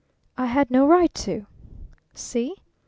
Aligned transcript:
"I 0.35 0.47
had 0.47 0.71
no 0.71 0.87
right 0.87 1.13
to." 1.13 1.45
"See!" 2.15 2.55